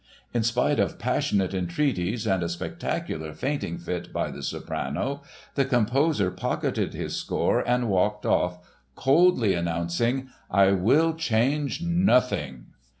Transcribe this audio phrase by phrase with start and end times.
[0.33, 5.21] In spite of passionate entreaties and a spectacular fainting fit by the soprano,
[5.53, 8.57] the composer pocketed his score and walked off
[8.95, 12.65] coldly announcing: "I will change nothing."